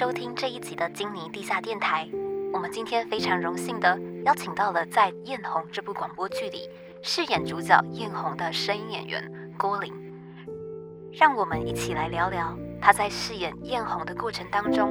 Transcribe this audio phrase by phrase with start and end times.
[0.00, 2.08] 收听这一集的金尼地下电台。
[2.54, 6.70] 我们今天非常荣幸的邀请到了在《艳红》这部广播剧里
[7.02, 9.92] 饰演主角艳红的声音演员郭玲，
[11.12, 14.90] 让我们一起来聊聊她在饰演艳红的过程当中，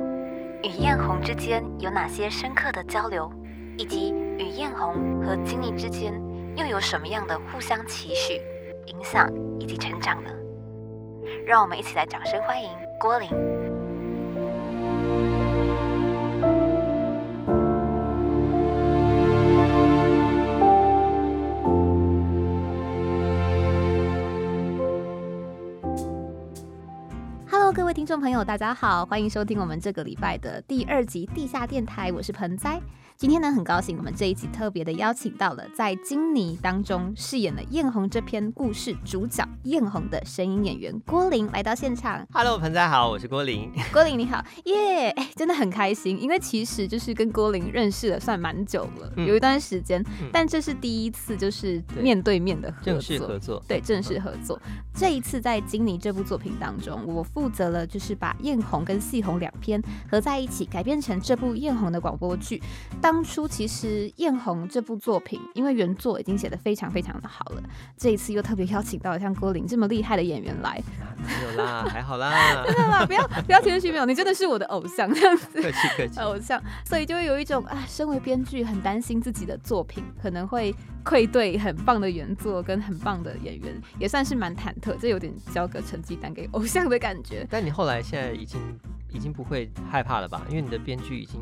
[0.62, 3.32] 与艳红之间有哪些深刻的交流，
[3.80, 6.14] 以及与艳红和金妮之间
[6.56, 8.40] 又有什么样的互相期许、
[8.86, 9.28] 影响
[9.60, 10.30] 以及成长呢？
[11.48, 13.28] 让我们一起来掌声欢迎郭玲。
[27.90, 32.80] 位听众朋友，大家好，欢迎收听我们这个礼拜的第二集地下电台，我是盆栽。
[33.18, 42.26] 今天呢，很高兴我们这一集特别的邀请到了在《金妮》当中饰演了艳红这篇故事主角艳红的声音演员郭玲来到现场。
[42.32, 43.70] Hello，盆栽好，我是郭林。
[43.92, 54.58] 郭玲你好，耶、哎， 真的很开心，因为其实就是跟郭玲认识了算蛮久了，嗯有一段时间，嗯但这是第一次就是面对面的合作，正式合作，对，正式合作。
[54.94, 62.62] 这一次在《金妮》这部作品当中，我负责了就是把艳红跟戏红两篇合在一起，改编成这部艳红的广播剧。
[63.02, 67.64] 当初其实艳红这部作品，因为原作已经写得非常非常的好了，
[67.98, 70.82] 这一次又特别邀请到像郭玲这么厉害的演员来，
[71.26, 75.62] 没有啦，还好啦， 真的啦，不要不要谦虚，没有，你真的是我的偶像这样子。
[75.62, 76.20] 客气客气。
[76.20, 80.74] 偶像，所以就会有一种啊，身为编剧很担心自己的作品可能会
[81.04, 87.48] 愧对很棒的原作跟很棒的演员，也算是蛮忐忑，这有点交个成绩单给偶像的感觉。
[87.50, 88.60] 但你后来现在已经
[89.12, 90.42] 已经不会害怕了吧？
[90.50, 91.40] 因为你的编剧已经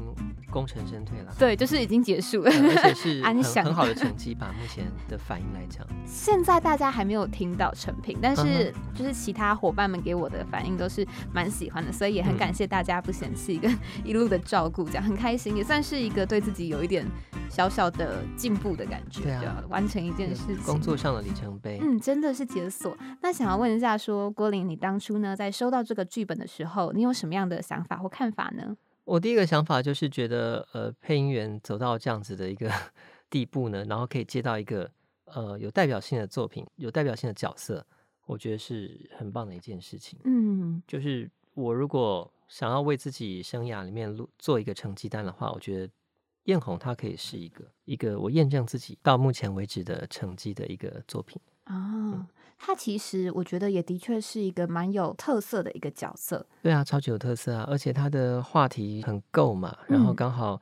[0.49, 2.51] 功成身退了，对，就是已经结束了。
[2.51, 4.53] 呃而且是 很很好的成绩吧？
[4.59, 17.05] 目前的反应来讲，现在大家还没有听到成品，但嗯是就是其他伙伴们给我的反应都是蛮喜欢的，所以也很嗯感谢大家不嫌弃跟一路的照顾，这样很开心，也算是一个对自己有一点
[17.49, 20.63] 小小的进步的感觉，对啊完成一件事情。
[20.63, 21.79] 工作上的里程碑。
[21.81, 22.97] 嗯，真的是解锁。
[23.21, 28.75] 那想要问一下说郭玲，你当初呢在收到这个剧本的时候，你有什么样的想法或看法呢？
[29.03, 32.69] 我第一个想法就是觉得，呃，配音员走到这样子的一个
[33.29, 34.91] 地步呢，然后可以接到一个
[35.25, 37.85] 呃有代表性的作品，有代表性的角色，
[38.25, 40.19] 我觉得是很棒的一件事情。
[40.25, 45.93] 嗯就是我如果想要为自己生涯里面录做一个成绩单的话，我觉得
[46.43, 51.41] 艳红它可以是一个一个我验证自己到目前为止的成绩的一个作品。
[51.63, 56.45] 啊，他其实我觉得也的确是一个蛮有特色的一个角色。
[56.61, 60.15] 对啊，超级有特色啊，而且他的话题很够嘛，然后嗯。
[60.15, 60.61] 刚好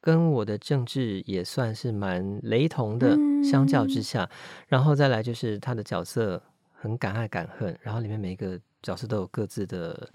[0.00, 4.02] 跟我的政治也算是蛮雷同的，相较之嗯。
[4.02, 4.30] 下，
[4.68, 6.42] 然后再来就是他的角色
[6.72, 10.08] 很敢爱敢恨，然后里面每一个角色都有各自的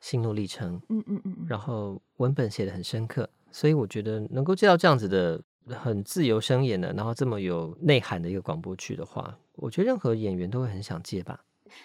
[0.00, 1.58] 心路历程，嗯嗯嗯嗯，然。
[1.58, 11.44] 后文本写的很深刻，所以我觉得能够接到这样子的很自由生演的，然后这么有内涵的一个广播剧的话，我觉得任何演员都会很想接吧。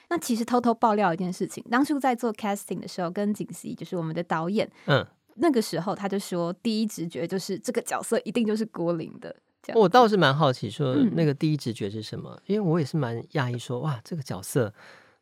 [0.09, 5.05] 那其实偷偷爆料一件事情，当初在做 casting 的时候，跟景熙就是我们的导演，嗯，
[5.35, 9.35] 那个时候他就说，第一直觉就是这个角色一定就是郭玲的。
[9.75, 12.39] 我倒是蛮好奇，说嗯那个第一直觉是什么？
[12.45, 14.73] 因为我也是蛮讶异，说哇，这个角色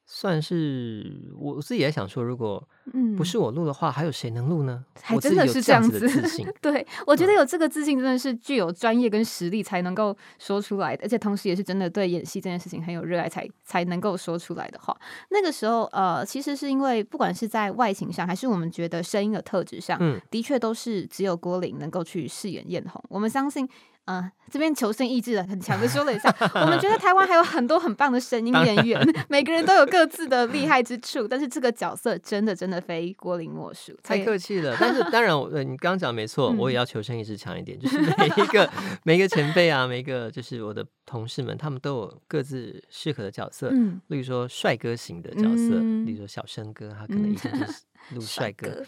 [0.08, 4.86] 算是我自己也想说，如果嗯不是我录的话，还有谁能录呢？
[5.02, 6.00] 还真的是这样子。
[6.62, 14.96] 对，我觉得有这个自信真的是具有专业跟实力才能够说出来的，而且同时也是真的对演戏这件事情很有热爱才才能够说出来的话。
[15.32, 23.04] 那个时候，呃，其实是因为不管是在外形上，还是我们觉得声音的特质上，嗯，的确都是只有郭玲能够去饰演艳红。
[23.10, 23.68] 我们相信。
[24.06, 33.97] 呃，这边求生意志的很强的说了一下，我们觉得台湾还有很多很棒的声音演员，每个人都有各自的厉害之处，但是这个角色真的真的非郭林莫属。
[34.03, 34.78] 太客气了。
[34.79, 38.72] 但是当然我，呃，你刚刚讲没错，我嗯也要求生意志强一点，就是每一个
[39.03, 43.70] 每一个前辈啊，每一个就是我的同事们，他们都有各自适合的角色。
[43.72, 47.82] 嗯，例如说帅哥型的角色，嗯例如说小生哥，他可能一直就是
[48.14, 48.68] 录帅哥。
[48.68, 48.85] 哥，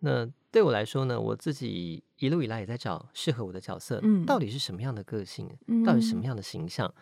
[0.00, 4.24] 那对我来说呢，我自己一路以来也在找适合我的角色，嗯。
[4.24, 5.48] 到底是什么样的个性，
[5.84, 6.92] 到底什么样的形象？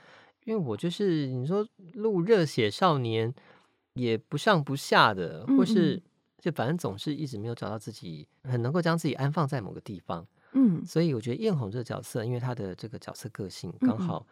[0.44, 3.34] 因为我就是你说录热血少年，
[3.92, 6.02] 也不上不下的，嗯或是
[6.40, 10.26] 就反正总是一直没有找到自己很能够将自己安放在某个地方。
[10.52, 10.82] 嗯。
[10.86, 14.26] 所以我觉得艳红这个角色，因为她的这个角色个性刚好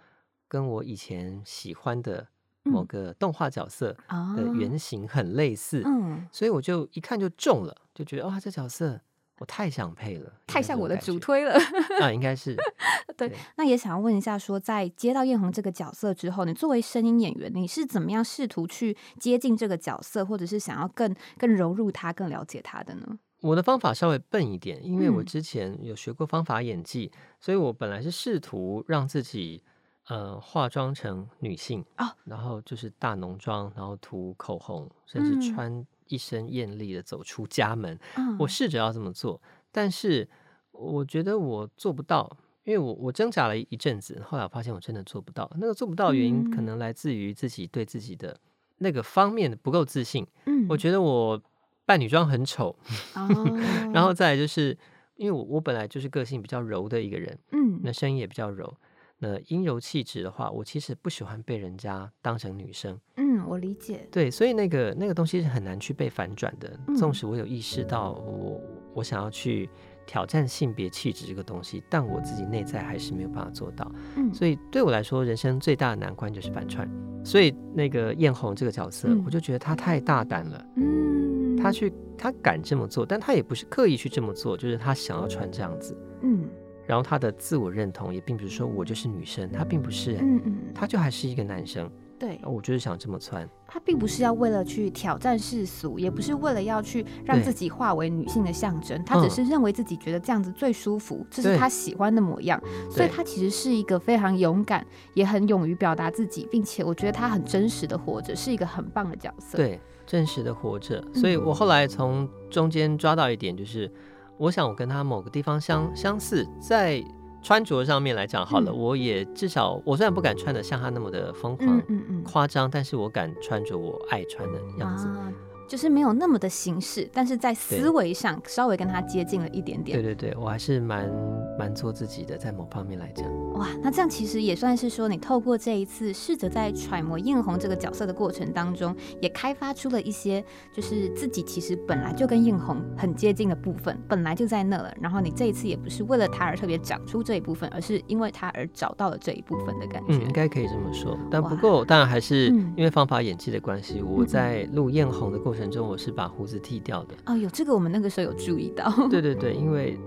[0.48, 2.26] 跟我以前喜欢的
[2.62, 2.86] 某嗯。
[2.86, 6.26] 个动画角色啊的原型很类似，嗯。
[6.32, 9.00] 所以我就一看就中了，就觉得哇，这角色
[9.38, 11.58] 我太想配了，太像我的主主推了。
[12.00, 12.56] 啊，应该是
[13.16, 23.18] 对对，那也想要问一下说在接到艳红这个角色之后，你作为声音演员，你是怎么样试图去接近这个角色，或者是想要更更融入他、更了解他的呢？
[23.42, 29.62] 我的方法稍微笨一点，因为我嗯之前有学过方法演技，所以我本来是试图让自己
[30.08, 37.98] 呃化妆成女性哦然后就是大浓妆，然后涂口红，甚至嗯穿一身艳丽的走出家门。
[38.16, 39.40] 嗯我试着要这么做，
[39.72, 40.28] 但是
[40.72, 45.50] 我觉得我做不到，因为我我挣扎了一阵子，后来我发现我真的做不到。
[45.58, 48.38] 那个做不到原因，可嗯能来自于自己对自己的
[48.78, 50.26] 那个方面的不够自信。
[50.46, 51.40] 嗯我觉得我
[51.84, 52.76] 扮女装很丑，
[53.14, 53.28] 哦
[53.94, 54.76] 然后再来就是
[55.14, 58.76] 因为我我本来就是个性比较柔的一个人，嗯那声音也比较柔。
[59.18, 64.06] 那阴柔气质的话，我其实不喜欢被人家当成女生，嗯，我理解。
[64.10, 66.78] 对，所以那个那个东西是很难去被反转的。
[66.88, 68.60] 嗯纵使我有意识到我
[68.94, 69.68] 我想要去
[70.06, 73.90] 挑战性别气质这个东西，但我自己内在还是没有办法做到。
[74.16, 76.88] 嗯，所以对我来说，人生最大的难关就是反串。
[77.24, 80.64] 所以那个艳红这个角色，嗯我就觉得她太大胆了。
[80.76, 85.96] 嗯，她去，她敢这么做，但她也不是刻意去这么做，就是她想要穿这样子。
[86.22, 86.48] 嗯
[86.86, 91.90] 然后她的自我认同也并不是说我就是女生，她并不是、欸，嗯嗯，她就还是一个男生。
[92.18, 93.48] 对，我就是想这么穿。
[93.68, 102.60] 他并不是要为了去挑战世俗，也不是为了要去让自己化为女性的象征，他只嗯是认为自己觉得这样子最舒服，这是对他喜欢的模样，
[102.90, 111.04] 所以对他其实是一个非常勇敢，也很勇于表达自己，并且我觉得他很真实的活着，是一个很棒的角色。，对，真实的活着。
[111.12, 113.90] 所以嗯我后来从中间抓到一点，就是
[114.38, 117.04] 我想我跟他某个地方相相似，在
[117.46, 125.06] 穿着上面来讲好了，嗯我也至少我虽然不敢穿的像他那么的疯狂嗯嗯嗯，夸张，但是我敢穿着我爱穿的样子。
[125.06, 125.32] 啊，
[125.68, 130.14] 就是没有那么的形式，但是在思维上稍微跟他接近了一点点对。
[130.14, 131.10] 对对，我还是蛮
[131.58, 133.26] 蛮做自己的，在某方面来讲。
[133.54, 144.94] 哇，那这样其实也算是说，你透过这一次试着在揣摩艳红这个角色的过程当中，也开发出了一些就是自己其实本来就跟艳红很接近的部分，本来就在那了。
[145.00, 150.14] 然后你这一次也不是为了他而特别长出这一部分，而是因为他而找到了这一部分的感觉。
[150.14, 151.18] 嗯，应该可以这么说。
[151.30, 157.14] 但不哇过，当然还是嗯因为方法演技的关系，我在录艳红的过程中，我是把胡子剃掉的。
[157.26, 158.92] 哦，有这个我们那个时候有注意到。
[159.10, 159.98] 对对对，因为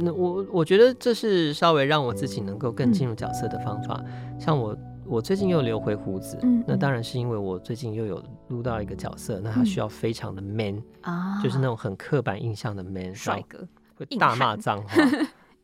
[0.00, 4.02] 那我我觉得这是稍微让我自己能够更进入角色的方法。
[4.40, 13.68] 像我我最近又留回胡子，那当然是因为我最近又有录到一个角色，那他需要非常的 man，、啊，就是那种很刻板印象的 man，帅哥。
[13.96, 14.94] 会大骂脏话。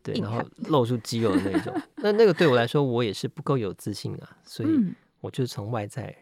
[0.03, 6.17] 对，然后露出肌肉的那种，那那个对我来说，我也是不够有自信啊，所以嗯，我就是从外在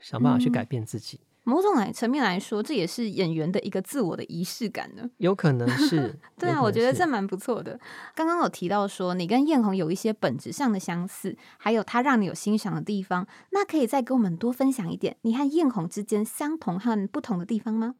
[0.00, 5.10] 想办法去改嗯变自己，某种来层面来说，这也是演员的一个自我的仪式感呢。
[5.18, 7.78] 有可能 是，对啊，我觉得这蛮不错的。
[8.14, 17.96] 刚刚有提到说你跟艳红有一些本质上的相似，还有他让你有欣赏的地方，那可以再给我们多分享一点你和艳红之间相同和不同的地方吗？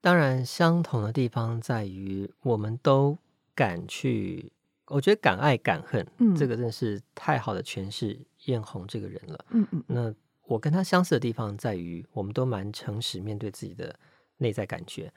[0.00, 3.18] 当然，相同的地方在于，我们都
[3.54, 4.50] 敢去，
[4.86, 9.44] 我觉得敢爱敢恨，嗯这个真的是太好的诠释艳红这个人了。
[9.50, 10.14] 嗯嗯那
[10.50, 13.94] 我跟他相似的地方在于，我们都蛮诚实面对自己的
[14.38, 15.12] 内在感觉。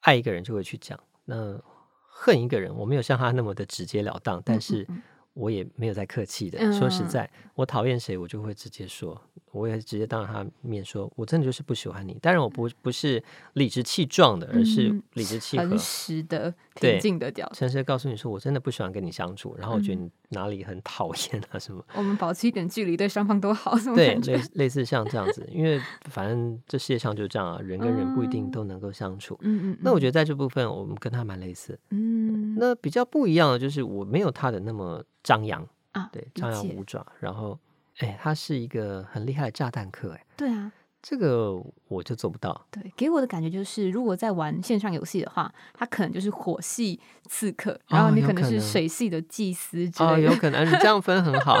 [0.00, 1.60] 爱一个人就会去讲，那
[2.08, 5.02] 恨一个人，我没有像他那么的直截了当，但是嗯
[5.34, 6.58] 我也没有在客气的。
[6.60, 9.20] 嗯说实在，我讨厌谁，我就会直接说，
[9.54, 12.18] 我也直接当着他面说，我真的就是不喜欢你。
[12.20, 13.22] 当然，我不不是
[13.54, 15.78] 理直气壮的，而是嗯理直气和诚。
[15.78, 17.54] 实的、对平静的角色。
[17.54, 24.64] 诚实的告诉你说，我真的不喜欢跟你相处，然后我觉得嗯你哪里很讨厌啊什么，我们保持一点距离，对双方都好，对，类。
[24.64, 25.80] 类似像这样子，因为
[26.10, 29.38] 反正这世界上就这样啊，人跟人不一定嗯都能够相处。
[29.42, 31.78] 嗯嗯，那我觉得在这部分，我们跟他蛮类似。
[31.90, 37.06] 嗯，那比较不一样的就是，我没有他的那么张扬，啊，对，张牙解舞爪。
[37.20, 37.58] 然后，
[37.98, 41.52] 哎，他是一个很厉害的炸弹客，哎，对啊，这个
[41.88, 42.66] 我就做不到。
[42.70, 46.98] 对，给我的感觉就是，如果在玩线上游戏的话，他可能就是火系
[47.28, 51.56] 刺客，然后哦你可能是水系的祭司之哦，类的，有可能你这样分很好。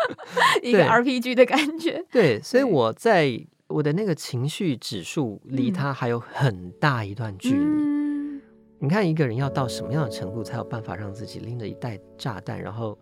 [0.62, 2.04] 一个 RPG 的感觉。
[2.10, 7.56] 对，所以我在我的那个情绪指数离嗯他还有很大一段距离。
[7.56, 8.42] 嗯，
[8.80, 12.98] 你看一个人要到什么样的程度，才有办法让自己拎着一袋炸弹，然后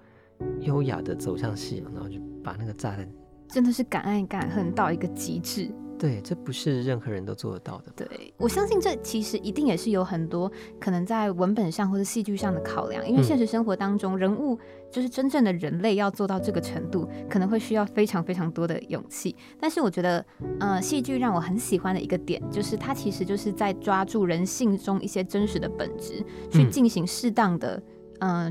[0.61, 3.09] 优雅的走向夕阳，然后就把那个炸弹，
[3.49, 5.71] 真的是敢爱敢恨到一个极致。
[5.99, 7.93] 对，这不是任何人都做得到的。
[7.95, 14.59] 对，我相信这其实一定也是有很多可能在文本上或者戏剧上的考量，因为现实生活当中人物
[14.91, 19.37] 就是真正的人类要做到这个程度，可能会需要非常非常多的勇气。
[19.61, 20.25] 但是我觉得，
[20.59, 27.77] 呃，戏剧让我很喜欢的一个点，就是它其实就是在抓住人性中一些真实的本质，去进行适当的。
[27.77, 27.83] 嗯，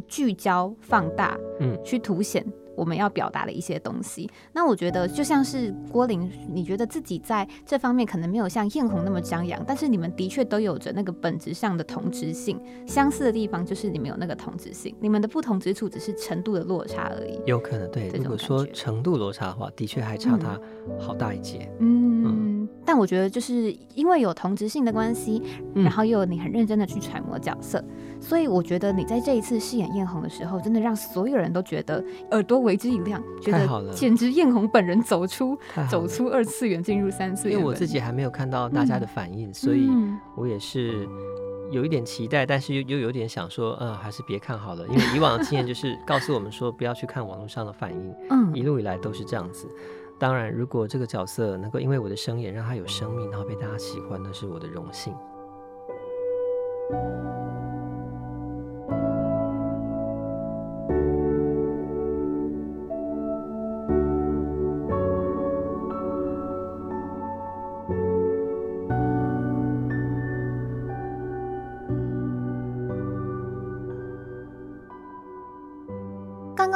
[0.08, 2.46] 聚焦、放大，嗯，去凸显
[2.76, 4.30] 我们要表达的一些东西。
[4.54, 12.58] 那我觉得就像是郭玲，你觉得自己在这方面可能没有像艳红那么张扬，但是你们的确都有着那个本质上的同质性。
[12.88, 17.38] 相似的地方就是你们有那个同质性，你们的不同之处只是程度的落差而已。
[17.46, 20.58] 有可能对，如果说程度落差的话，的确还差他
[20.98, 21.70] 好大一截。
[21.80, 22.49] 嗯。
[22.86, 25.42] 但我觉得，就是因为有同质性的关系，
[25.76, 27.84] 然后又有你很认真的去揣摩角色，
[28.20, 35.56] 所以我觉得你在这一次饰演艳红的时候，真的让所有人都觉得耳朵为之一亮，觉得简直艳红本人走出
[35.90, 37.58] 走出二次元，进入三次元。
[37.58, 39.88] 因为我自己还没有看到大家的反应，所以
[40.36, 41.08] 我也是
[41.72, 49.68] 有一点期待，但是又又有点想说，嗯，还是别看好了，因为以往的经验就是告诉我们说，不要去看网络上的反应，嗯，一路以来都是这样子。
[50.20, 55.16] 当然，如果这个角色能够因为我的声演让他有生命，然后被大家喜欢，那是我的荣幸。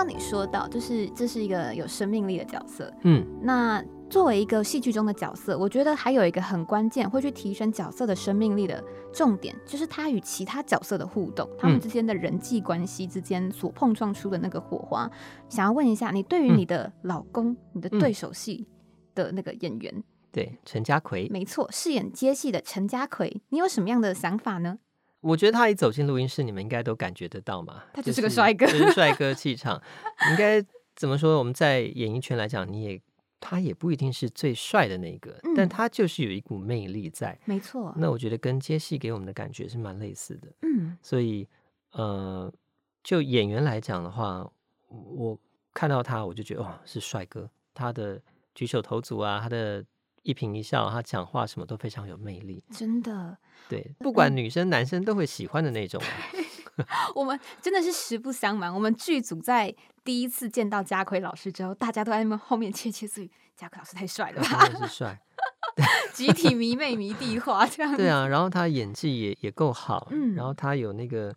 [0.08, 15.10] 你说到，就是这是一个有生命力的角色，嗯，那作为一个戏剧中的角色，我觉得还有一个很关键，会去提升角色的生命力的重点，就是他与其他角色的互动，他们之间的人际关系之间所碰撞出的那个火花。
[15.50, 18.68] 想要问一下，你对于你的老公，你的对手戏
[19.16, 24.78] 的那个演员，对陈家奎，没错，饰演接戏的陈家奎，你有什么样的想法呢？
[25.24, 27.84] 我觉得他一走进录音室，你们应该都感觉得到嘛。
[27.94, 29.82] 他就是个帅哥，就是 帅哥气场。
[30.30, 30.64] 应该
[30.96, 31.40] 怎么说？
[31.40, 33.02] 我们在演艺圈来讲，你也
[33.40, 37.40] 他也不一定是最帅的那个，但他就是有一股魅力在。
[37.46, 37.94] 没错。
[37.98, 40.50] 那我觉得跟接戏给我们的感觉是蛮类似的。
[40.62, 40.98] 嗯。
[41.02, 41.48] 所以
[41.94, 42.54] 呃，
[43.02, 44.46] 就演员来讲的话，
[44.90, 45.40] 我
[45.74, 47.50] 看到他，我就觉得哇，是帅哥。
[47.74, 48.22] 他的
[48.54, 49.84] 举手投足啊，他的。
[50.24, 53.38] 一颦一笑，他讲话什么都非常有魅力，真的。
[53.70, 56.02] 对，不管女生男生都会喜欢的那种。
[57.14, 65.22] 我们真的是实不相瞒，我们剧组在第一次见到家奎老师之后，大家都在那后面窃窃私语：“家奎老师太帅了吧？”是帅，
[66.14, 67.96] 集体迷妹迷弟化 这样。
[67.96, 71.36] 对啊，然后他演技也也够好，嗯，然后他有那个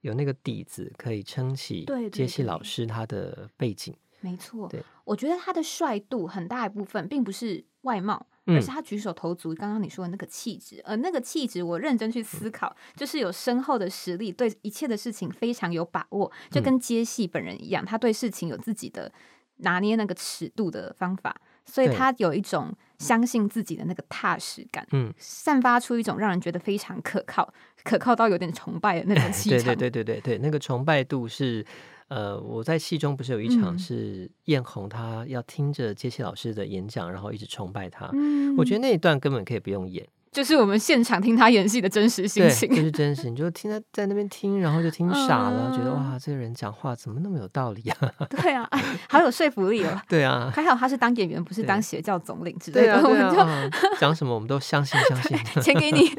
[0.00, 3.94] 有那个底子可以撑起杰西老师他的背景。
[4.20, 10.80] 没错，对，我觉得他的帅度很大一部分并不是外貌，而是他举手投足，刚刚你说的那个气质。
[10.84, 19.12] 呃那个气质，我认真去思考，就是有深厚的实力，对一切的事情非常有把握，就跟接戏本人一样，他对事情有自己的
[19.58, 27.52] 拿捏那个尺度的方法，所以他有一种相信自己的那个踏实感，嗯，散发出一种让人觉得非常可靠，
[27.84, 29.58] 可靠到有点崇拜的那种 气场。
[29.58, 31.64] 对对对对对对，那个崇拜度是。
[32.08, 38.08] 呃，我在戏中不是有一场是艳红，她要听着杰西老师的演讲，然后一直崇拜他。
[38.14, 43.28] 嗯，我觉得那一段根本可以不用演，就是我们现场听他演戏的真实心情，就 是真实。
[43.28, 48.12] 你就听他在那边听，然后就听傻了，觉得哇，这个人讲话怎么那么有道理啊？
[48.30, 48.66] 对啊，
[49.10, 50.00] 好有说服力哦。
[50.08, 55.36] 对啊，还好他是当演员，不是当邪教总领之类的，我们就讲什么我们都相信相信。
[55.60, 56.10] 钱给你。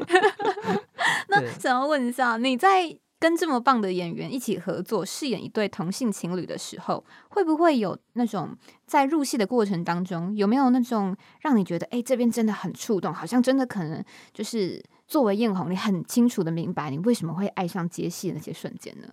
[1.28, 2.96] 那想要问一下，你在？
[3.20, 19.08] 跟这么棒的演员一起合作饰演一对同性情侣的时候，会不会有那种在入戏的过程当中，有没有那种让你觉得，哎，这边真的很触动，好像真的可能就是作为艳红，你很清楚的明白你为什么会爱上接戏的那些瞬间呢？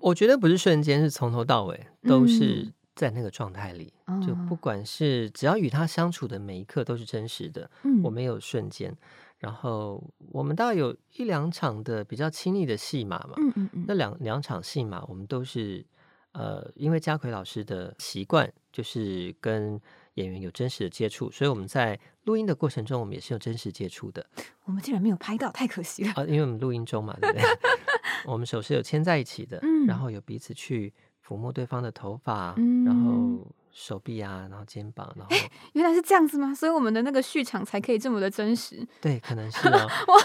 [0.00, 3.92] 我觉得不是瞬间，是从头到尾都是在那个状态里，
[4.26, 7.70] 就不管是只要与他相处的每一刻都是真实的，
[8.02, 8.94] 我没有瞬间。
[9.40, 15.84] 然后我们大概有一两场的比较亲密的戏码嘛，嗯嗯嗯，那两两场戏码我们都是
[16.32, 19.80] 呃，因为家奎老师的习惯就是跟
[20.14, 24.24] 演员有真实的接触，所以我们在录音的过程中，我们也是有真实接触的。
[24.64, 26.24] 我们竟然没有拍到，太可惜了啊！
[26.24, 27.44] 因为我们录音中嘛，对不对？
[28.26, 30.92] 我们手是有牵在一起的，然后有彼此去
[31.26, 32.54] 抚摸对方的头发，
[32.84, 33.46] 然后。
[33.72, 35.34] 手臂啊，然后肩膀，然后
[35.74, 36.54] 原来是这样子吗？
[36.54, 38.86] 所以我们的那个序场才可以这么的真实。
[39.00, 39.86] 对，可能是啊。
[40.08, 40.16] 哇，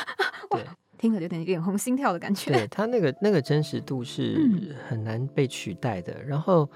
[0.57, 0.65] 对，
[0.97, 2.51] 听着有点脸红心跳的感觉。
[2.51, 6.21] 对 他那个那个真实度是很难被取代的。
[6.23, 6.69] 然后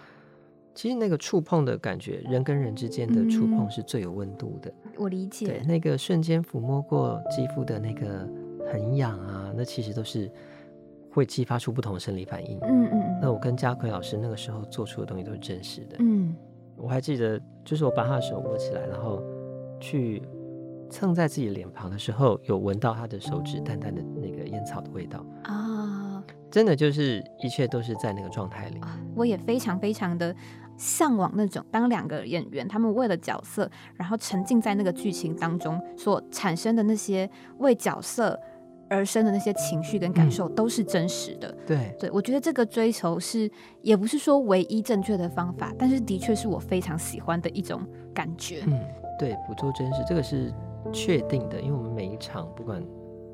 [0.75, 4.71] 其实那个触碰的感觉，人跟人之间的触碰是最有温度的。
[4.97, 8.27] 我理对解，，那个瞬间抚摸过肌肤的那个
[8.71, 10.31] 很痒啊，那其实都是
[11.11, 12.59] 会激发出不同的生理反应。
[12.61, 15.97] 嗯嗯那我跟嘉奎老师那个时候做出的东西都是真实的。
[15.99, 16.35] 嗯
[16.81, 19.21] 我还记得，就是我把他的手握起来，然后
[19.79, 20.21] 去
[20.89, 25.25] 蹭在自己脸庞的时候，有闻到他的手指淡淡的那个烟草的味道。
[25.43, 28.79] 嗯啊真的就是一切都是在那个状态里。
[28.79, 30.35] 啊，我也非常非常的
[30.77, 38.39] 向往那种当两个演员他们为了角色，然后沉浸在那个剧情当中所产生的那些为角色
[38.89, 41.55] 而生的那些情绪跟感受都是真实的。
[41.65, 43.49] 对，对我觉得这个追求是
[43.81, 47.81] 也不是说唯一正确的方法，但是的确是我非常喜欢的一种
[48.13, 48.63] 感觉。
[48.67, 48.79] 嗯，
[49.19, 50.53] 对，捕捉真实，这个是
[50.91, 52.83] 确定的，因为我们每一场不管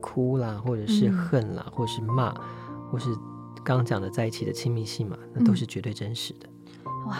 [0.01, 2.33] 哭啦，或者是嗯恨啦，或是骂，
[2.91, 3.09] 或是
[3.63, 6.49] 刚刚讲的在一起的亲密戏嘛，那都嗯是绝对真实的。
[7.07, 7.17] 哇，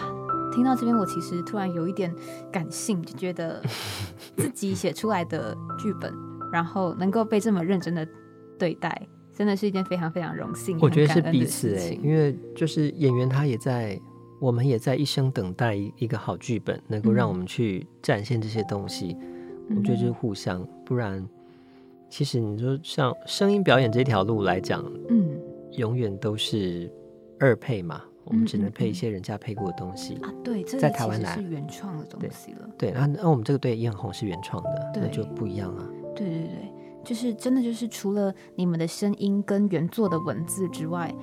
[0.52, 2.14] 听到这边，我其实突然有一点
[2.52, 3.62] 感性，就觉得
[4.36, 6.12] 自己写出来的剧本，
[6.52, 8.06] 然后能够被这么认真的
[8.58, 10.78] 对待，真的是一件非常非常荣幸。
[10.80, 13.98] 我觉得是彼此哎、因为就是演员他也在，
[14.40, 19.16] 我们也在一生等待一一个好剧本，能够让嗯我们去展现这些东西。
[19.70, 21.26] 我觉得就是嗯互相，不然
[22.08, 25.38] 其实你说像声音表演这条路来讲，嗯
[25.72, 26.90] 永远都是
[27.40, 30.14] 二配嘛，我们只能配一些人家配过的东西。
[30.22, 32.68] 啊，对，这在台湾来是原创的东西了。
[32.78, 35.90] 对，那那我们这个对艳红是原创的，那就不一样啊。
[36.14, 36.72] 对对对，
[37.06, 41.14] 就是真的就是除了你们的声音跟原作的文字之外，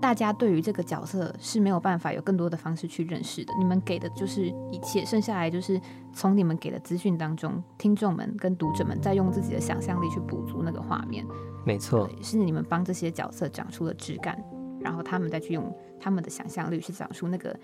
[0.00, 3.52] 大家对于这个角色是没有办法有更多的方式去认识的。
[3.58, 5.78] 你们给的就是一切，剩下来就是
[6.14, 11.26] 从你们给的资讯当中，听众们跟读者们再用自己的想象力去补足那个画面。
[11.66, 14.42] 没错，对，是你们帮这些角色长出了枝干，
[14.80, 17.54] 然后他们再去用他们的想象力去长出那个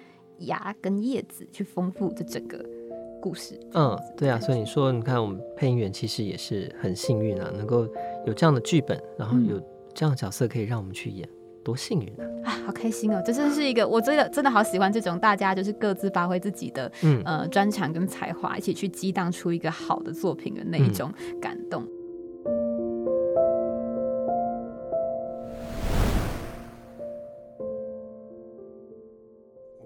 [0.41, 2.63] 芽跟叶子，去丰富这整个
[3.23, 3.55] 故事。
[3.75, 7.87] 嗯，对啊，所以你说，你看我们配音员其实也是很幸运啊，能够
[8.27, 9.63] 有这样的剧本，然后嗯有
[9.95, 11.29] 这样的角色可以让我们去演，
[11.63, 12.27] 多幸运啊！
[12.45, 13.23] 啊，好开心哦！
[13.25, 21.87] 这真是一个，我真的真的好喜欢这种大家就是各自发挥自己的嗯，呃专长跟才华，一起去激荡出一个好的作品的那一嗯种感动。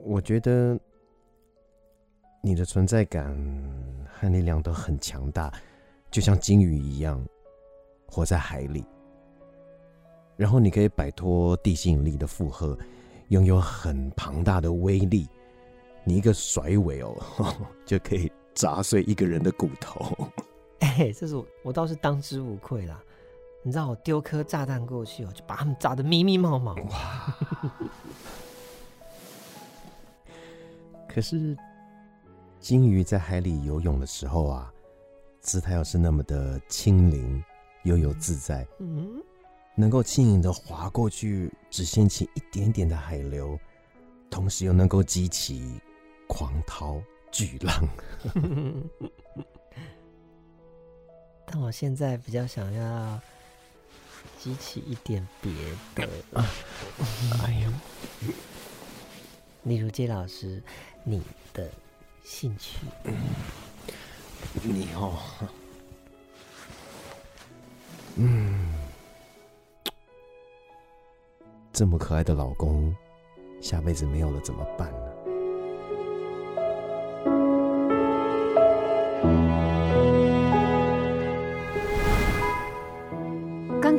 [0.08, 0.78] 我觉得
[2.46, 3.36] 你的存在感
[4.08, 5.52] 和力量都很强大，
[6.12, 7.20] 就像鲸鱼一样
[8.06, 8.84] 活在海里。
[10.36, 12.78] 然后你可以摆脱地心引力的负荷，
[13.30, 15.28] 拥有很庞大的威力。
[16.04, 17.16] 你一个甩尾哦，
[17.84, 20.16] 就可以砸碎一个人的骨头。
[20.78, 23.02] 哎、这是我我倒是当之无愧啦。
[23.64, 26.74] 你知道我丢颗炸弹过去哦，就把他们炸得密密麻麻。
[26.74, 27.36] 哇
[31.10, 31.56] 可是，
[32.66, 34.72] 鲸鱼在海里游泳的时候啊，
[35.40, 37.40] 姿态又是那么的轻灵、
[37.84, 39.22] 悠游自在，嗯，
[39.76, 43.56] 能够轻盈的划过去，只掀起一点点的海流，
[44.28, 45.80] 同时又能够激起
[46.26, 47.00] 狂涛
[47.30, 47.88] 巨浪。
[51.46, 53.20] 但我现在比较想要
[54.40, 55.52] 激起一点别
[55.94, 56.08] 的，
[57.44, 57.72] 哎呦，
[59.62, 60.60] 例如接老师
[61.04, 61.22] 你
[61.54, 61.70] 的
[62.26, 62.80] 兴趣。
[64.64, 65.16] 你哦，
[68.16, 68.74] 嗯，
[71.72, 72.94] 这么可爱的老公，
[73.62, 75.15] 下辈子没有了怎么办呢？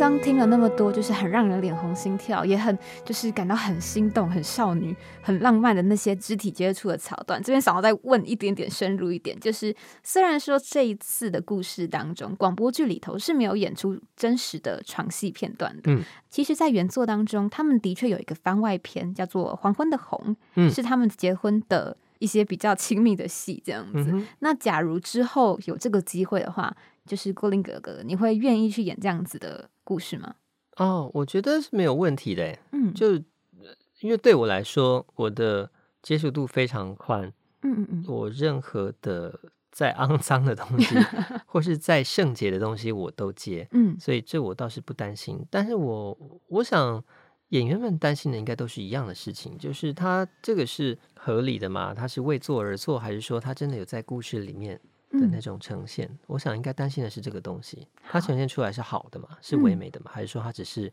[0.08, 7.43] 刚刚听了那么多，就是很让人脸红心跳，也很就是感到很心动、很少女、很浪漫的那些肢体接触的桥段。
[7.43, 20.17] 这边想要再问一点点深入一点，就是虽然说这一次的故事当中，广播剧里头是没有演出真实的床戏片段的，嗯，其实，在原作当中，他们的确有一个番外篇叫做《黄昏的红》，
[20.56, 24.10] 嗯是他们结婚的一些比较亲密的戏，这样子。
[24.13, 26.74] 嗯，那假如之后有这个机会的话，
[27.06, 30.36] 就是郭林哥哥，你会愿意去演这样子的故事吗？
[30.76, 33.71] 哦，我觉得是没有问题的，嗯，就呃
[34.02, 35.71] 因为对我来说，我的
[36.02, 37.23] 接受度非常宽，
[37.62, 39.39] 嗯嗯嗯，我任何的
[39.71, 40.93] 再肮脏的东西，
[41.47, 45.39] 或是再圣洁的东西，我都接，嗯所以这我倒是不担心。
[45.50, 46.17] 但是我
[46.50, 47.02] 我想
[47.50, 51.93] 演员们担心的应该都是一样的事情，就是他这个是合理的吗？
[51.93, 54.80] 他是为做而做，还是说他真的有在故事里面
[55.12, 56.10] 的那嗯种呈现？
[56.28, 60.91] 我想应该担心的是这个东西，它呈现出来是好的嘛，是唯嗯美的嘛，还是说它只是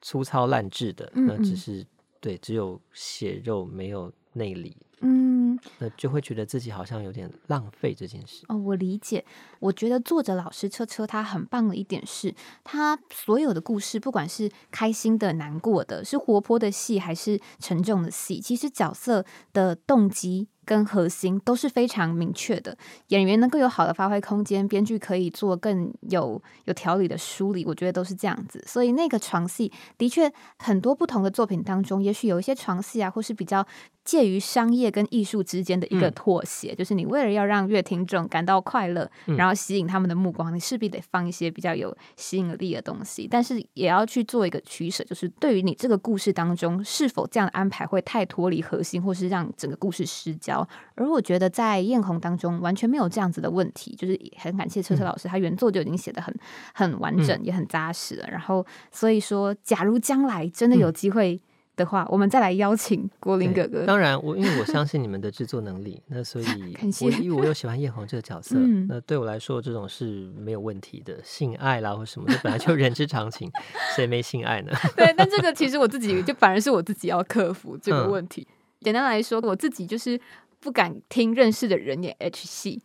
[0.00, 1.10] 粗糙烂质的？
[1.14, 1.86] 嗯那只嗯是
[2.20, 4.76] 对，只有血肉没有内里。
[4.80, 8.46] 嗯嗯，那就会觉得自己好像有点浪费这件事。
[8.48, 9.22] 哦，我理解。
[9.60, 20.48] 我觉得作者老师车车他很棒的一点是，他所有的故事，不管是开心的、难过的，是活泼的戏还是沉重的戏，其实角色的动机。
[20.66, 22.76] 跟核心都是非常明确的，
[23.08, 28.62] 演员能够有好的发挥空间，编剧可以做更有有条理的梳理，我觉得都是这样子。
[28.66, 33.66] 所以那个床戏的确很多不同的作品当中，也许有一些床戏啊，或是比较。
[34.06, 50.55] 介于商业跟艺术之间的一个妥协，就是你为了要让乐听众感到快乐，然后吸引他们的目光，你势必得放一些比较有吸引力的东西，但是也要去做一个取舍，就是对于你这个故事当中，是否这样的安排会太脱离核心，或是让整个故事失焦。
[50.94, 56.32] 而我觉得在艳红当中完全没有这样子的问题，就是很感谢车车老师，他原作就已经写的很
[56.72, 58.28] 很完整，也很扎实了。
[58.30, 61.40] 然后所以说，假如将来真的有机会。
[61.76, 63.84] 的话，我们再来邀请郭林哥哥。
[63.84, 66.46] 当然，我因为我相信你们的制作能力，那所以
[67.04, 68.56] 我因为我又喜欢艳红这个角色，
[68.88, 71.22] 那对我来说这种是没有问题的。
[71.22, 73.52] 性爱啦或什么，这本来就 人之常情，
[73.94, 74.72] 谁没性爱呢？
[74.96, 78.48] 对，但这个其实我自己就反而是我自己要克服这个问题。
[78.80, 80.18] 简单来说，我自己就是
[80.66, 82.82] 不敢听认识的人演 H 戏，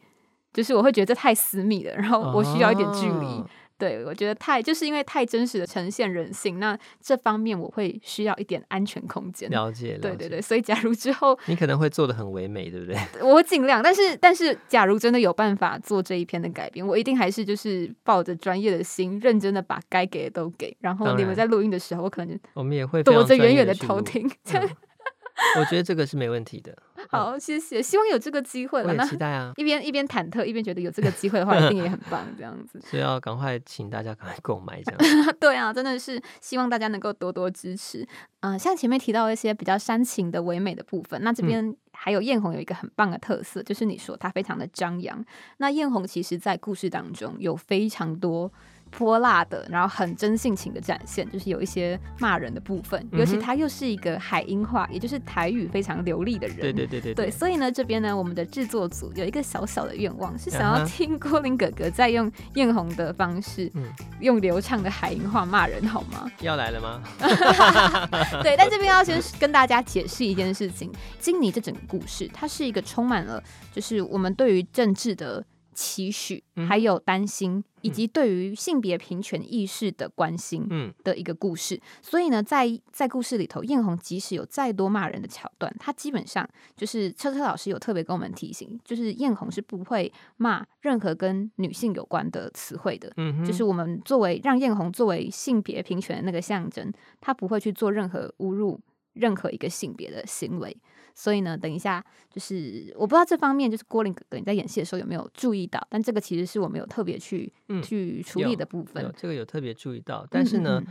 [0.54, 3.44] 就是我会觉得这太私密了，然后我需要一点距离。
[3.80, 9.50] 对，我觉得太就是因为太真实的呈现人性，那这方面我会需要一点安全空间。
[9.50, 12.96] 了解，对对对，所以假如之后你可能会做的很唯美，对不对？
[13.28, 20.78] 我会尽量，但是但是，假如真的有办法做这一篇的改编，我一定还是就是抱着专业的心，认真的把该给的都给。
[20.82, 24.30] 然后你们在录音的时候，我可能我们也会躲着远远的偷听。
[25.58, 26.78] 我觉得这个是没问题的。
[27.10, 28.94] 好，谢谢，希望有这个机会了。
[28.94, 29.52] 我期待啊！
[29.58, 32.26] 一边一边忐忑，一边觉得有这个机会的话，一定也很棒。
[32.38, 35.36] 这样子，所以要赶快请大家赶快购买，这样。
[35.40, 38.08] 对啊，真的是希望大家能够多多支持。
[38.42, 45.24] 嗯，像前面提到一些比较煽情的唯美的部分，那这边还有艳红有一个很棒的特色，就是你说它非常的张扬。
[45.58, 48.52] 那艳红其实在故事当中有非常多。
[48.92, 56.58] 泼辣的，然后很真性情的展现，就是有一些骂人的部分，尤其他又是一个海英话，也就是台语非常流利的人。
[56.60, 57.14] 对对对对。
[57.14, 63.72] 对，所以呢，这边呢，我们的制作组有一个小小的愿望，是想要听郭林哥哥在用艳红的方式，
[64.20, 66.30] 用流畅的海英话骂人，好吗？
[66.42, 67.02] 要来了吗？
[68.44, 75.44] 对，但这边要先跟大家解释一件事情，金妮这整个故事，它是一个充满了，就是我们对于政治的。
[75.74, 81.80] 期许，还有担心，以及对于性别平权意识的关心，嗯，的一个故事。
[82.02, 93.12] 所以呢，在在故事里头，艳红即使有再多骂人的桥段，他基本上就是车车老师有特别跟我们提醒，就是艳红是不会骂任何跟女性有关的词汇的。
[93.18, 98.80] 嗯，就是我们作为让艳红作为性别平权的那个象征，他不会去做任何侮辱
[99.14, 100.76] 任何一个性别的行为。
[101.14, 105.86] 所以呢，等一下，就是我不知道这方面，就是郭林哥哥你在演戏的时候有没有注意到？
[105.90, 107.52] 但这个其实是我没有特别去
[107.84, 109.14] 去处理的部分。
[109.18, 110.82] 这个有特别注意到，但是呢，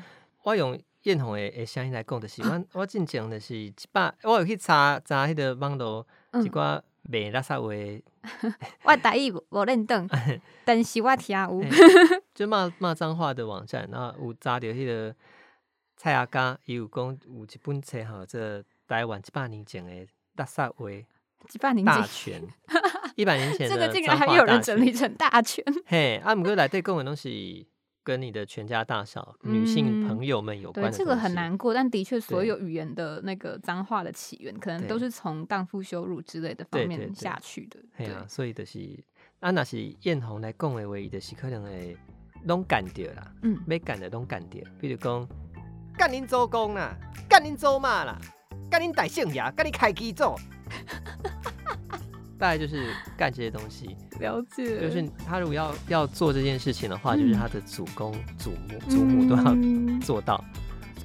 [0.43, 8.03] 我用艳红的诶声音来讲的是，我我进讲的是一百，我有去查查迄个网络一寡卖垃圾话。
[8.85, 10.07] 我大意无认得，
[10.65, 11.65] 但是我听有，
[12.35, 15.15] 就骂骂脏话的网站，然后有查到迄个
[15.97, 18.63] 蔡阿刚，伊有讲有一本册哈，这。
[18.91, 21.07] 台湾一百年前的大萨威，
[21.49, 22.43] 几百年大全，
[23.15, 25.65] 一百年前 这个竟然还有人整理成大全。
[25.87, 27.69] 嘿，阿姆哥来对共的东西，
[28.03, 30.91] 跟你的全家大小、女性朋友们有关。
[30.91, 37.79] 对，这个很难过，但的确，所有语言的那个脏话的起源，可能都是从荡妇羞辱之类的方面下去的。
[37.97, 38.99] 对啊，所以就是，
[39.39, 41.97] 啊，那是艳红来讲的话，就是可能会
[42.43, 43.33] 拢干掉啦。
[43.43, 45.29] 嗯，没干的拢干掉，比如讲
[45.97, 46.97] 干您做工啦，
[47.29, 48.19] 干您做嘛啦。
[48.71, 50.39] 干你歹性牙，跟你开机做，
[52.39, 53.97] 大概就是干这些东西。
[54.21, 59.57] 了解，就是他如果要要做这件事情的话，就是他的祖公、祖母、祖母都要
[60.01, 60.43] 做到。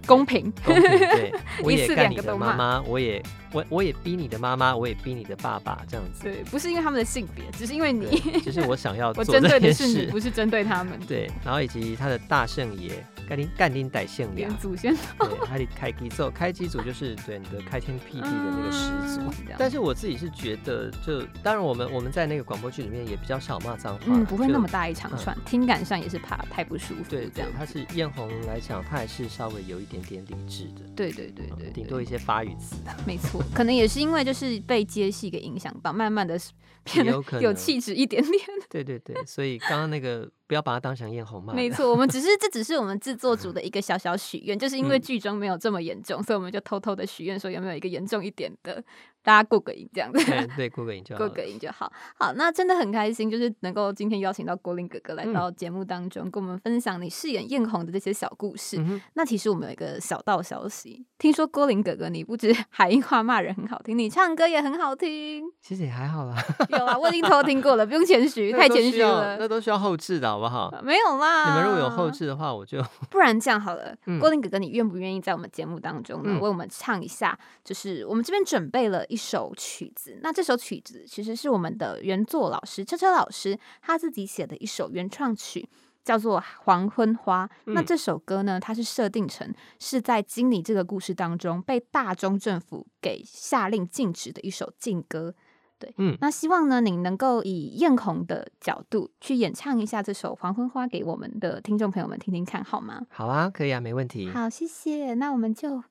[0.08, 6.21] 公平，公平，对， 我也干你的妈妈，我也我我也逼你的妈妈，我也逼你的爸爸，这样子。
[6.21, 10.99] 对，不是因为他们的性别，只是因为你，只是我想要 我针对的是你，不是针对他们。
[11.08, 19.21] 对，然后以及他的大圣爷，干丁干丁代姓连祖先，对，他的开机之开机组就是对你的开天辟地的那个始祖。
[19.57, 27.03] 但是我自己是觉得，就当然我们我们在那个广播剧里面也比较少骂脏话，嗯，不会那么大一长串，听感上也是怕太不舒服。
[27.09, 27.49] 对，这样。
[27.57, 29.95] 他是艳红来讲，他还是稍微有一点。
[29.95, 32.75] 点点理智的，对对对对，顶多一些发语词，
[33.07, 36.38] 没错，可能也是因为就是被接戏给影响到，慢慢的
[36.86, 38.41] 变得有气质一点点。
[38.69, 41.54] 对对对，所以刚刚那个不要把它当成艳红嘛。
[41.54, 48.84] 没错，我们 只是这只是我们制作组的一个小小许愿，就是因为嗯剧中没有这么严重，所以我们就偷偷的许愿说有没有一个严重一点的，
[49.25, 50.23] 大家过个瘾这样子。
[50.23, 51.29] 对 对，过个瘾就好过。
[51.29, 51.91] 个瘾就好。
[52.17, 58.77] 好，那真的很开心，就是能够今天邀请到郭林哥哥来嗯到节目当中，跟我们分享你饰演艳红的这些小故事。
[58.79, 65.43] 嗯，那其实我们有一个小道消息，听说郭林哥哥你不止 海音话骂人很好听，你唱歌也很好听。
[65.59, 66.35] 其实也还好啦，
[66.77, 69.47] 有啊，我已经偷听过了，不用谦虚，太谦虚了那。
[69.47, 70.69] 都需要后置的好不好？
[70.73, 77.38] 呃没有啦，你们如果有后，置的话，我就不然这样好了，嗯郭林哥哥，你愿不愿意在我们节目当中呢，嗯为我们唱一下？
[77.63, 85.67] 就是我们这边准备了一首曲子，那这首曲子其实是我们的原作老师车车老师他自己写的一首原创曲。
[86.06, 87.47] 叫做《黄昏花》。
[87.73, 95.34] 那嗯这首歌呢，它是设定成是在经理这个故事当中被大中政府给下令禁止的一首禁歌。
[95.80, 103.01] 对，嗯那希望呢，你能够以艳红的角度去演唱一下这首《黄昏花》给我们的听众朋友们听听看，好吗？
[103.10, 104.30] 好啊，可以啊，没问题。
[104.30, 105.15] 好，谢谢。
[105.15, 105.82] 那我们就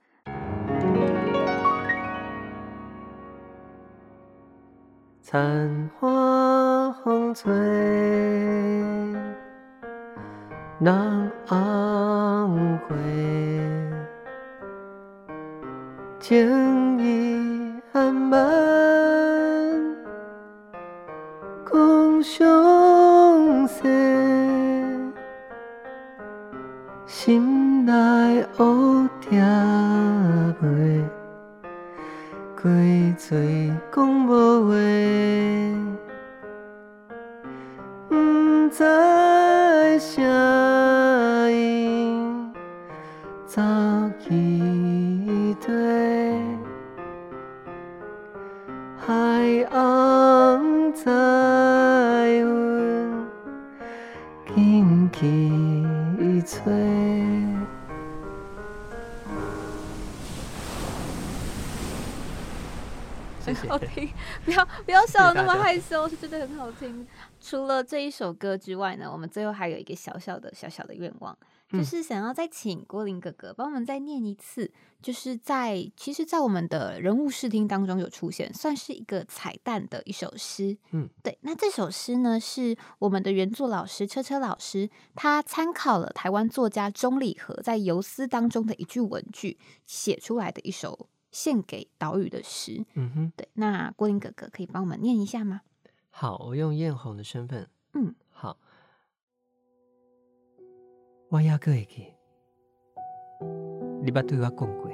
[5.35, 7.53] 残花风吹，
[10.79, 12.95] 人红花，
[16.21, 18.49] 情意含满，
[21.69, 23.83] 共相思，
[27.07, 29.43] 心内乌蝶
[30.61, 31.03] 飞。
[32.55, 32.71] 开
[33.19, 33.64] 嘴
[63.75, 64.09] 好听，
[64.45, 67.05] 不要不要笑得那么害羞，是真的很好听。
[67.41, 71.37] 除了这一首歌之外呢，我们最后还有一个小小的小小的愿望，
[71.73, 74.71] 就是想要再请郭林哥哥帮我们再念一次，
[75.03, 80.79] 就是在其实，在我们的人物视听当中有出现，算是一个彩蛋的一首诗。
[80.93, 92.87] 嗯，对，那这首诗呢是我们的原作老师车车老师，他参考了台湾作家钟理和在《游丝》当中的一句文句写出来的一首献给岛屿的诗。
[92.95, 93.33] 嗯哼。
[93.37, 95.63] 对，那郭林哥哥可以帮我们念一下吗？
[96.11, 98.57] 好，我用艳红的身份，嗯，好。
[101.31, 102.15] 我还阁会记，
[104.01, 104.89] 你捌对我讲过，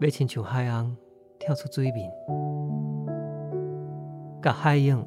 [0.00, 0.94] 要亲像海翁
[1.38, 2.12] 跳出水面，
[4.42, 4.98] 甲海影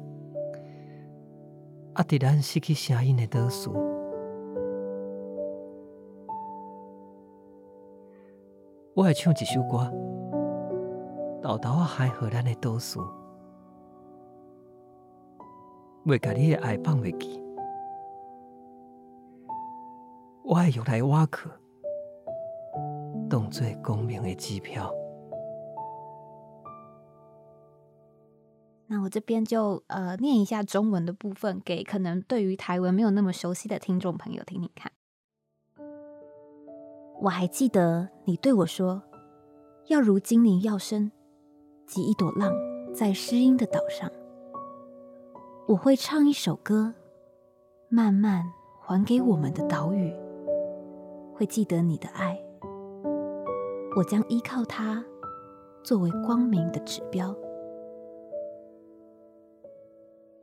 [1.96, 3.91] 压伫咱失去声音的岛屿。
[8.94, 9.90] 我会唱一首歌，
[11.42, 13.00] 豆豆啊，海和咱的岛屿。
[16.04, 17.42] 袂甲你的爱放袂记，
[20.44, 21.48] 我会用来挖去，
[23.30, 24.92] 当做光明的支票。
[28.88, 34.92] 那我这边就呃念一下中文的部分，给可能对于台文没有那么熟悉的听众朋友听听看。
[37.22, 39.00] 我还记得你对我说，
[39.86, 41.12] 要如精灵药声，
[41.86, 42.52] 及一朵浪
[42.92, 44.10] 在诗音的岛上。
[45.68, 46.92] 我会唱一首歌，
[47.88, 48.42] 慢慢
[48.80, 50.12] 还给我们的岛屿，
[51.32, 52.36] 会记得你的爱。
[53.96, 55.04] 我将依靠它，
[55.84, 57.32] 作为光明的指标。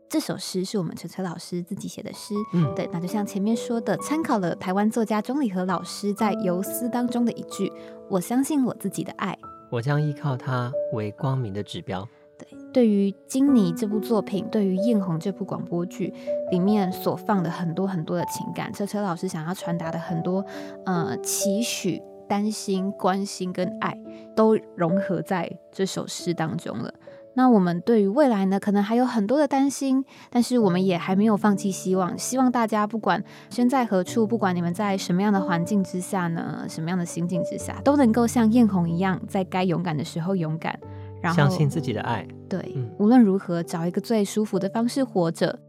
[0.10, 7.72] 这首诗是我们陈陈老师自己写的诗，嗯，对，那就像前面说的，参考了台湾作家钟理和老师在《游丝》当中的一句
[8.10, 9.38] ：“我相信我自己的爱。
[9.70, 12.08] 我将依靠它为光明的指标。”
[12.40, 16.12] 对，对于《金妮》这部作品，对于《艳红》这部广播剧
[16.50, 20.44] 里面所放的很多很多的情感，车车老师想要传达的很多
[20.88, 23.96] 呃期许、担心、关心跟爱，
[24.36, 26.92] 都融合在这首诗当中了。
[27.36, 32.18] 那我们对于未来呢，可能还有很多的担心，但是我们也还没有放弃希望。
[32.18, 40.78] 希望大家不管身在何处，不管你们在什么样的环境之下呢，什么样的心境之下，都能够像艳红一样，在该勇敢的时候勇敢，
[41.22, 42.28] 然后相信自己的爱。
[42.50, 45.60] 对，嗯无论如何找一个最舒服的方式活着，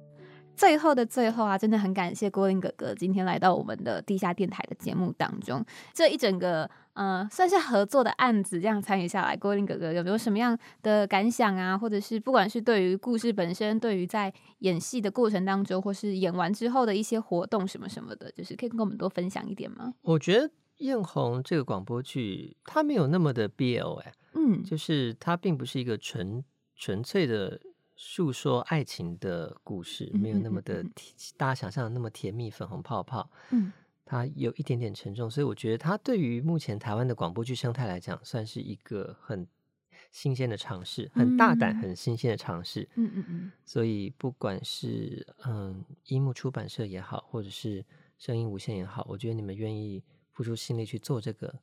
[0.56, 5.64] 最后的最后啊，真的很感谢郭林哥哥今天来到我们的地下电台的节目当中。
[5.94, 11.78] 这一整个呃，算是合作的案子，这样参与下来，郭林哥哥有没有什么样的感想啊？
[11.78, 19.94] 或者是不管是对于故事本身，对于在演戏的过程当中，或是演完之后的一些活动什么什么的，就是可以跟我们多分享一点吗？
[20.02, 20.48] 我觉得
[20.78, 26.44] 《艳红》这个广播剧，它没有那么的 BL 哎，嗯，就是它并不是一个纯
[26.76, 27.60] 纯粹的。
[28.02, 30.82] 诉说爱情的故事，没有那么的
[31.36, 33.30] 大家想象的那么甜蜜、粉红泡泡。
[33.50, 33.70] 嗯，
[34.10, 39.46] 它有一点点沉重，所以我觉得它对于目前台湾的广播剧生态来讲，算是一个很
[40.10, 42.88] 新鲜的尝试，很大胆、很新鲜的尝试。
[42.96, 43.52] 嗯嗯嗯。
[43.64, 47.86] 所以不管是嗯樱木出版社也好，或者是
[48.18, 51.60] 声音无限也好，我觉得你们愿意付出心力去做这个，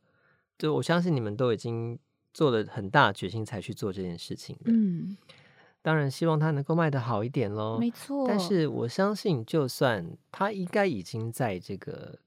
[0.58, 2.00] 就我相信你们都已经
[2.34, 4.72] 做了很大决心才去做这件事情的。
[4.72, 5.18] 嗯。
[5.82, 8.26] 当然希望它能够卖得好一点喽，没错。
[8.26, 12.18] 但是我相信，就算它应该已经在这个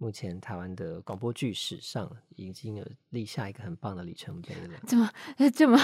[0.00, 4.80] 目前台湾的广播剧史上，已经有立下一个很棒的里程碑了。
[4.86, 5.10] 这么
[5.54, 5.78] 这么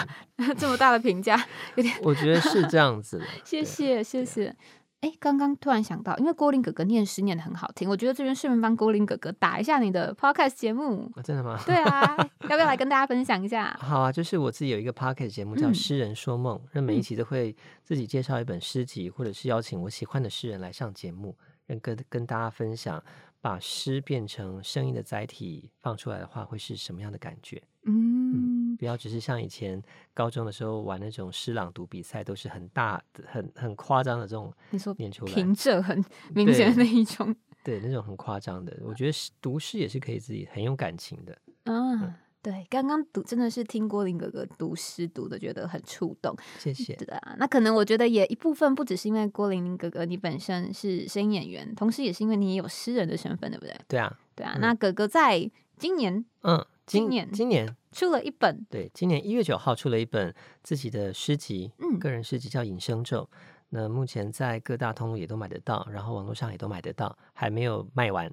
[0.57, 1.37] 这么大的评价，
[1.75, 3.27] 有点，我觉得是这样子的。
[3.45, 4.57] 谢谢谢谢。
[5.01, 11.13] 哎，刚刚突然想到，因为郭林哥哥念诗念的很好听，我觉得这边顺便帮郭林哥哥打一下你的 podcast 节目。
[11.23, 11.61] 真的吗？
[11.67, 12.17] 对啊，
[12.49, 13.77] 要不要来跟大家分享一下？
[13.79, 23.01] 好啊，就是我自己有一个 podcast 节目叫《诗人说梦》，那每一期都会自己介绍一本诗集，或者是邀请我喜欢的诗人来上节目，跟跟大家分享，
[23.47, 27.63] 把诗变成声音的载体放出来的话，会是什么样的感觉？
[27.85, 28.77] 嗯。
[28.77, 29.81] 不要只是像以前
[30.13, 34.53] 高中的时候玩那种诗朗读比赛，都是很大、很很夸张的这种。
[34.71, 36.05] 你说念出来，平仄很
[36.35, 37.33] 明显的那一种。
[37.63, 41.39] 对，那种很夸张的，我觉得读诗也是可以自己很有感情的。
[41.67, 42.13] 嗯，
[42.47, 46.33] 对，刚刚读真的是听郭林哥哥读诗读的，觉得很触动。
[46.61, 46.95] 谢谢。
[46.95, 53.77] 对啊，那可能我觉得也一部分不只是因为郭林哥哥你本身是声音演员，同时也是因为你也有诗人的身份，对不对？
[53.89, 54.57] 对啊，对啊。
[54.61, 56.65] 那哥哥在今年，嗯。
[56.87, 60.33] 今年，今年出了一本，对，今年一月九号出了一本
[60.63, 63.29] 自己的诗集，嗯，个人诗集叫《隐生咒》。
[63.71, 68.33] 那目前在各大通路也都买得到，然后网络上也都买得到，还没有卖完。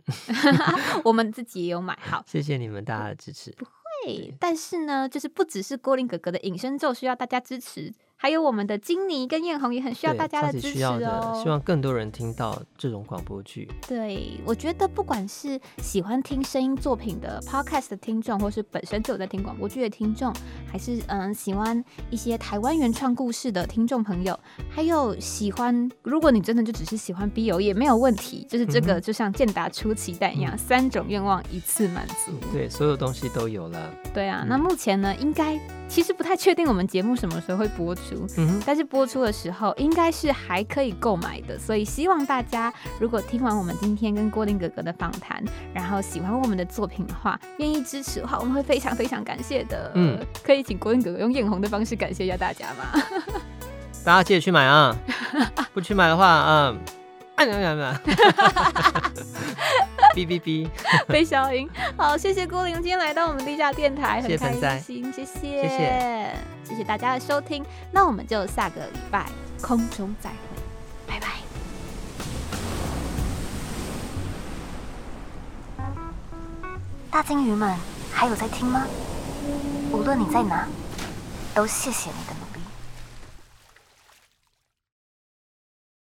[1.03, 3.51] 我们自己也有买，好， 谢谢你们大家的支持。
[4.39, 7.93] 但是呢，就是不只是郭林哥哥的《隐身咒》需要大家支持。
[8.23, 13.69] 还有我们的金妮跟艳红也很需要大家的支持哦，希望更多人听到这种广播剧。
[13.85, 20.33] 对，我觉得不管是喜欢听声音作品的 podcast 的听众，或是本身就有在听广播剧的听众，
[20.71, 32.31] 还是嗯喜欢一些台湾原创故事的听众朋友，还有喜欢，如果你真的就只是喜欢 BO 也没有问题，就是这个就像健达出奇蛋一样，三种愿望一次满足。
[32.53, 33.93] 对，所有东西都有了。
[34.13, 35.59] 对啊，那目前呢，应该。
[35.89, 38.12] 其实不太确定我们节目什么时候会播出，
[38.65, 49.91] 但是播出的时候应该是还可以购买的，所以希望大家如果听完我们今天跟郭林哥哥的访谈，然后喜欢我们的作品的话，愿意支持的话，我们会非常非常感谢的。
[49.95, 53.01] 嗯，可以请郭林哥哥用艳红的方式感谢一下大家吗？
[54.03, 54.95] 大家记得去买啊！
[55.73, 56.79] 不去买的话，嗯。
[60.13, 60.69] 哔哔哔，
[61.07, 61.67] 被消音。
[61.97, 67.65] 好，谢谢郭玲今天来到我们地下电台，很开心，谢谢，谢谢，谢谢大家的收听。
[67.91, 69.25] 那我们就下个礼拜
[69.61, 70.35] 空中再会，
[71.07, 71.27] 拜拜。
[77.09, 77.75] 大金鱼们
[78.11, 78.85] 还有在听吗？
[79.91, 80.67] 无论你在哪，
[81.53, 82.42] 都谢谢你的。